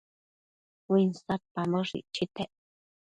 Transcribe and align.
uinsadpamboshë 0.95 1.99
icchitec 2.01 2.51